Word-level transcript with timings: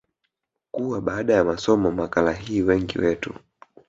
kuwa 0.71 1.01
baada 1.01 1.33
ya 1.33 1.43
kusoma 1.43 1.91
makala 1.91 2.33
hii 2.33 2.61
wengi 2.61 2.99
wetu 2.99 3.33